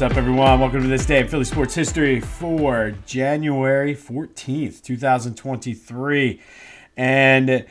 [0.00, 0.58] What's up, everyone?
[0.60, 6.40] Welcome to this day of Philly sports history for January 14th, 2023.
[6.96, 7.66] And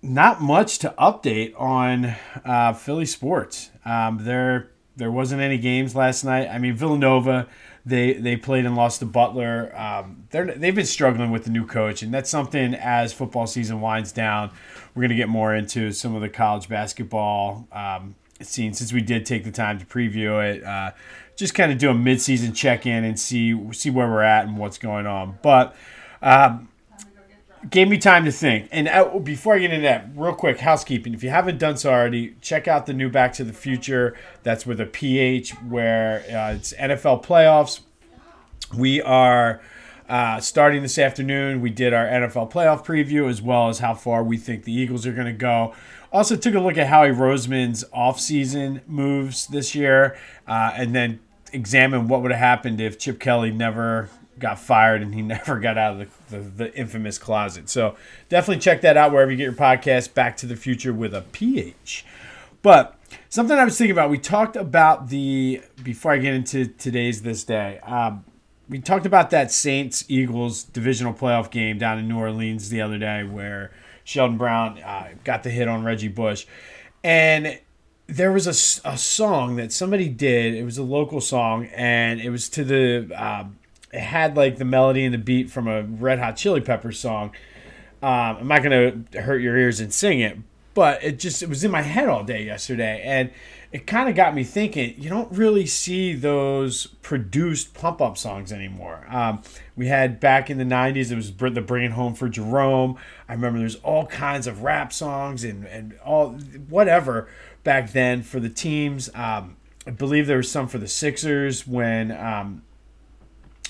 [0.00, 3.72] not much to update on uh, Philly sports.
[3.84, 6.46] Um, there, there wasn't any games last night.
[6.46, 7.48] I mean, Villanova,
[7.84, 9.76] they they played and lost to Butler.
[9.76, 13.80] Um, they're they've been struggling with the new coach, and that's something as football season
[13.80, 14.52] winds down,
[14.94, 19.00] we're going to get more into some of the college basketball um, scene since we
[19.00, 20.62] did take the time to preview it.
[20.62, 20.92] Uh,
[21.38, 24.58] just kind of do a midseason check in and see see where we're at and
[24.58, 25.38] what's going on.
[25.40, 25.74] But
[26.20, 26.68] um,
[27.70, 28.68] gave me time to think.
[28.72, 31.14] And uh, before I get into that, real quick housekeeping.
[31.14, 34.16] If you haven't done so already, check out the new Back to the Future.
[34.42, 37.80] That's with a PH, where uh, it's NFL playoffs.
[38.76, 39.62] We are.
[40.08, 44.24] Uh, starting this afternoon, we did our NFL playoff preview as well as how far
[44.24, 45.74] we think the Eagles are going to go.
[46.10, 51.20] Also, took a look at Howie Roseman's offseason moves this year, uh, and then
[51.52, 55.76] examine what would have happened if Chip Kelly never got fired and he never got
[55.78, 57.68] out of the, the, the, infamous closet.
[57.68, 57.96] So
[58.28, 61.22] definitely check that out wherever you get your podcast, Back to the Future with a
[61.32, 62.04] PH.
[62.62, 67.22] But something I was thinking about, we talked about the, before I get into today's
[67.22, 68.24] this day, um,
[68.68, 72.98] we talked about that Saints Eagles divisional playoff game down in New Orleans the other
[72.98, 73.70] day where
[74.04, 76.46] Sheldon Brown uh, got the hit on Reggie Bush.
[77.02, 77.58] And
[78.08, 80.54] there was a, a song that somebody did.
[80.54, 83.10] It was a local song, and it was to the.
[83.14, 83.44] Uh,
[83.92, 87.32] it had like the melody and the beat from a Red Hot Chili Peppers song.
[88.02, 90.38] Um, I'm not gonna hurt your ears and sing it,
[90.74, 93.30] but it just it was in my head all day yesterday, and
[93.70, 94.94] it kind of got me thinking.
[94.96, 99.06] You don't really see those produced pump up songs anymore.
[99.10, 99.42] Um,
[99.76, 102.96] we had back in the '90s, it was the Bringing Home for Jerome.
[103.28, 106.30] I remember there's all kinds of rap songs and and all
[106.68, 107.28] whatever
[107.62, 109.10] back then for the teams.
[109.14, 112.10] Um, I believe there was some for the Sixers when.
[112.12, 112.62] Um,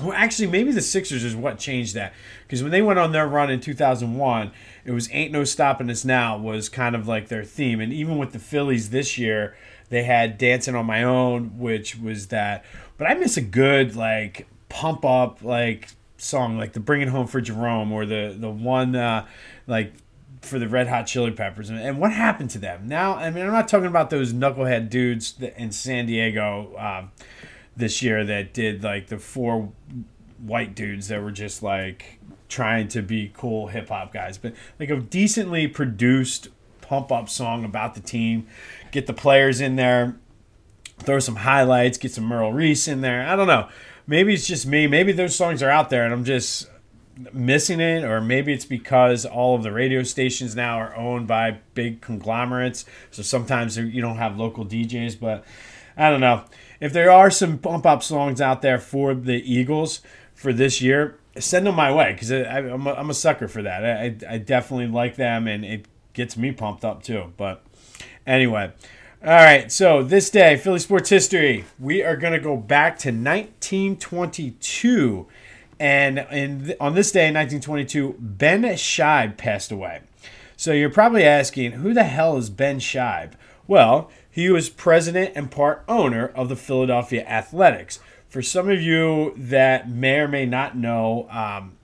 [0.00, 2.12] well, actually, maybe the Sixers is what changed that
[2.46, 4.52] because when they went on their run in 2001,
[4.84, 8.16] it was "Ain't No Stopping Us Now" was kind of like their theme, and even
[8.16, 9.56] with the Phillies this year,
[9.90, 12.64] they had "Dancing on My Own," which was that.
[12.96, 17.40] But I miss a good like pump up like song, like the "Bringing Home for
[17.40, 19.26] Jerome" or the the one uh,
[19.66, 19.92] like
[20.42, 21.70] for the Red Hot Chili Peppers.
[21.70, 22.86] And, what happened to them?
[22.86, 27.04] Now, I mean, I'm not talking about those knucklehead dudes in San Diego uh,
[27.76, 29.72] this year that did like the four
[30.38, 34.90] white dudes that were just like trying to be cool hip hop guys, but like
[34.90, 36.48] a decently produced
[36.88, 38.46] pump up song about the team.
[38.90, 40.16] Get the players in there,
[40.98, 43.28] throw some highlights, get some Merrill Reese in there.
[43.28, 43.68] I don't know.
[44.06, 44.86] Maybe it's just me.
[44.86, 46.66] Maybe those songs are out there and I'm just
[47.32, 51.58] missing it, or maybe it's because all of the radio stations now are owned by
[51.74, 52.86] big conglomerates.
[53.10, 55.44] So sometimes you don't have local DJs, but
[55.96, 56.44] I don't know.
[56.80, 60.00] If there are some pump up songs out there for the Eagles
[60.34, 63.84] for this year, send them my way because I'm, I'm a sucker for that.
[63.84, 65.86] I, I definitely like them and it
[66.18, 67.32] gets me pumped up too.
[67.38, 67.64] But
[68.26, 68.72] anyway.
[69.24, 73.08] All right, so this day, Philly sports history, we are going to go back to
[73.08, 75.26] 1922
[75.80, 80.00] and in, on this day in 1922, Ben Shibe passed away.
[80.56, 83.32] So you're probably asking, who the hell is Ben Shibe?
[83.66, 88.00] Well, he was president and part owner of the Philadelphia Athletics.
[88.28, 91.76] For some of you that may or may not know, um,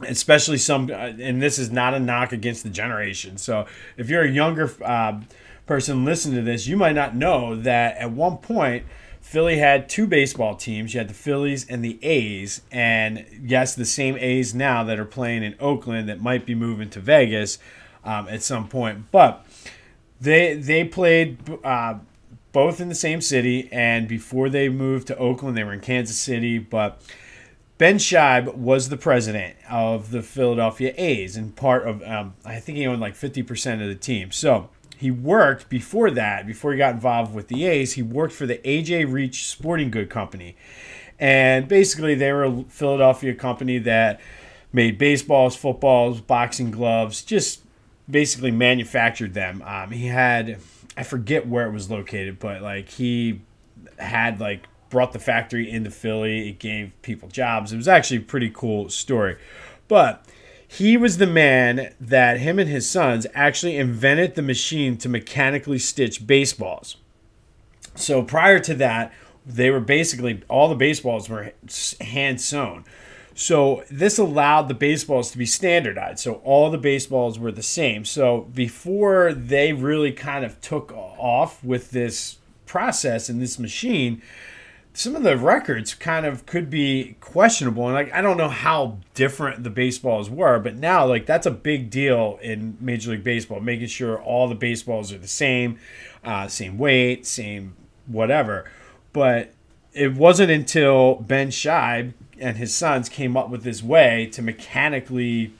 [0.00, 3.38] especially some, uh, and this is not a knock against the generation.
[3.38, 5.20] So if you're a younger uh,
[5.66, 8.84] person listening to this, you might not know that at one point,
[9.26, 10.94] Philly had two baseball teams.
[10.94, 12.62] You had the Phillies and the A's.
[12.70, 16.90] And yes, the same A's now that are playing in Oakland that might be moving
[16.90, 17.58] to Vegas
[18.04, 19.10] um, at some point.
[19.10, 19.44] But
[20.20, 21.98] they they played uh,
[22.52, 23.68] both in the same city.
[23.72, 26.58] And before they moved to Oakland, they were in Kansas City.
[26.58, 27.02] But
[27.78, 32.78] Ben Shibe was the president of the Philadelphia A's and part of, um, I think
[32.78, 34.30] he owned like 50% of the team.
[34.30, 38.46] So he worked before that, before he got involved with the A's, he worked for
[38.46, 40.56] the AJ Reach Sporting Good Company.
[41.18, 44.20] And basically, they were a Philadelphia company that
[44.72, 47.62] made baseballs, footballs, boxing gloves, just
[48.10, 49.62] basically manufactured them.
[49.66, 50.58] Um, he had,
[50.96, 53.42] I forget where it was located, but like he
[53.98, 56.48] had like brought the factory into Philly.
[56.48, 57.72] It gave people jobs.
[57.72, 59.36] It was actually a pretty cool story.
[59.88, 60.24] But
[60.68, 65.78] he was the man that him and his sons actually invented the machine to mechanically
[65.78, 66.96] stitch baseballs.
[67.94, 69.12] So prior to that,
[69.44, 71.52] they were basically all the baseballs were
[72.00, 72.84] hand sewn.
[73.34, 76.20] So this allowed the baseballs to be standardized.
[76.20, 78.04] So all the baseballs were the same.
[78.04, 84.22] So before they really kind of took off with this process and this machine,
[84.96, 88.96] some of the records kind of could be questionable and like i don't know how
[89.14, 93.60] different the baseballs were but now like that's a big deal in major league baseball
[93.60, 95.78] making sure all the baseballs are the same
[96.24, 97.76] uh, same weight same
[98.06, 98.70] whatever.
[99.12, 99.52] But
[99.92, 105.52] it wasn't until ben shibe and his sons came up with this way to mechanically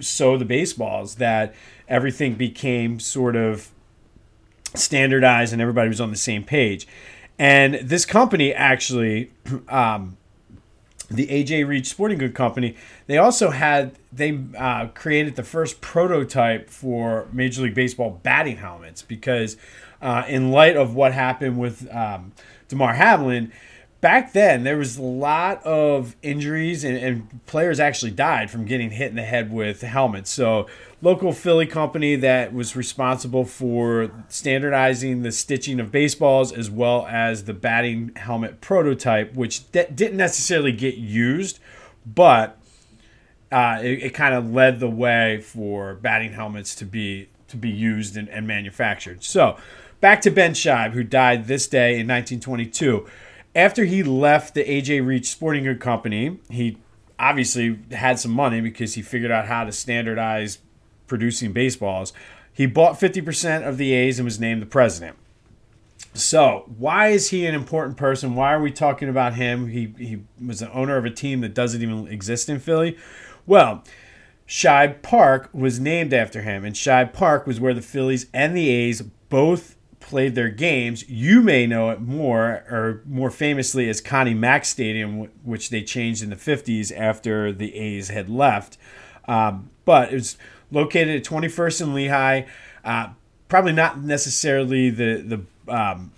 [0.00, 1.54] sew the baseballs that
[1.88, 3.70] everything became sort of
[4.74, 6.86] standardized and everybody was on the same page
[7.38, 9.30] and this company actually,
[9.68, 10.16] um,
[11.10, 16.68] the AJ Reach Sporting Good Company, they also had they uh, created the first prototype
[16.68, 19.56] for Major League Baseball batting helmets because,
[20.02, 22.32] uh, in light of what happened with um,
[22.68, 23.52] Damar Hamlin,
[24.06, 28.92] back then there was a lot of injuries and, and, players actually died from getting
[28.92, 30.30] hit in the head with helmets.
[30.30, 30.68] So
[31.02, 37.46] local Philly company that was responsible for standardizing the stitching of baseballs as well as
[37.46, 41.58] the batting helmet prototype, which didn't necessarily get used,
[42.06, 42.60] but
[43.50, 47.70] uh, it, it kind of led the way for batting helmets to be to be
[47.70, 49.24] used and, and manufactured.
[49.24, 49.56] So
[50.00, 53.04] back to Ben Shibe, who died this day in 1922
[53.56, 56.76] after he left the AJ Reach Sporting Good Company, he
[57.18, 60.58] obviously had some money because he figured out how to standardize
[61.06, 62.12] producing baseballs.
[62.52, 65.16] He bought 50% of the A's and was named the president.
[66.12, 68.34] So, why is he an important person?
[68.34, 69.68] Why are we talking about him?
[69.68, 72.96] He, he was the owner of a team that doesn't even exist in Philly.
[73.46, 73.84] Well,
[74.46, 78.68] Shibe Park was named after him, and Shibe Park was where the Phillies and the
[78.68, 79.76] A's both
[80.06, 81.08] played their games.
[81.08, 86.22] You may know it more, or more famously, as Connie Mack Stadium, which they changed
[86.22, 88.78] in the 50s after the A's had left.
[89.26, 90.38] Um, but it was
[90.70, 92.42] located at 21st and Lehigh.
[92.84, 93.08] Uh,
[93.48, 96.12] probably not necessarily the the um,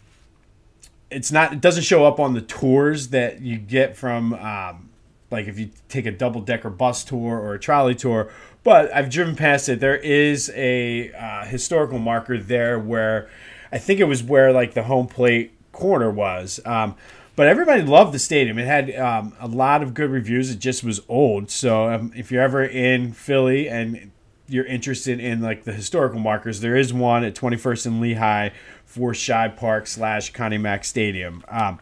[1.10, 4.90] it's not it doesn't show up on the tours that you get from um,
[5.30, 8.30] like if you take a double decker bus tour or a trolley tour
[8.64, 13.28] but i've driven past it there is a uh, historical marker there where
[13.72, 16.60] I think it was where like the home plate corner was.
[16.64, 16.96] Um,
[17.36, 18.58] but everybody loved the stadium.
[18.58, 20.50] It had um, a lot of good reviews.
[20.50, 21.50] It just was old.
[21.50, 24.10] So um, if you're ever in Philly and
[24.48, 28.50] you're interested in like the historical markers, there is one at 21st and Lehigh
[28.84, 31.44] for Shibe Park slash Connie Mack Stadium.
[31.46, 31.78] Um,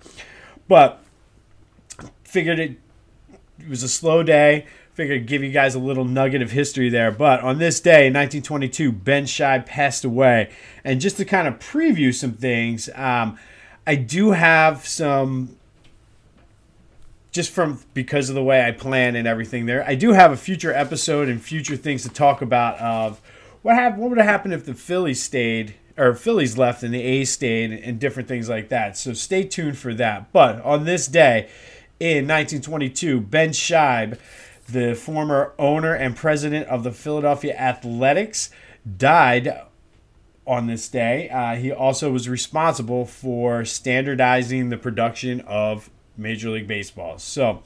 [0.69, 1.03] but
[2.25, 2.73] figured it,
[3.59, 4.67] it was a slow day
[4.97, 7.11] figured I'd give you guys a little nugget of history there.
[7.11, 10.49] But on this day in 1922, Ben Shibe passed away.
[10.85, 13.39] And just to kind of preview some things, um,
[13.87, 15.59] I do have some,
[17.31, 20.37] just from because of the way I plan and everything there, I do have a
[20.37, 23.21] future episode and future things to talk about of
[23.61, 27.03] what happened, what would have happened if the Phillies stayed or Phillies left and the
[27.03, 28.97] A's stayed and different things like that.
[28.97, 30.33] So stay tuned for that.
[30.33, 31.51] But on this day
[32.01, 34.19] in 1922, Ben Shibe
[34.69, 38.51] the former owner and president of the Philadelphia Athletics,
[38.97, 39.61] died
[40.47, 41.29] on this day.
[41.29, 47.19] Uh, he also was responsible for standardizing the production of Major League Baseball.
[47.19, 47.63] So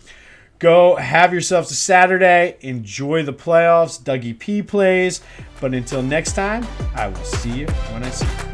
[0.58, 2.56] go have yourselves a Saturday.
[2.60, 4.00] Enjoy the playoffs.
[4.00, 5.20] Dougie P plays.
[5.60, 8.49] But until next time, I will see you when I see you.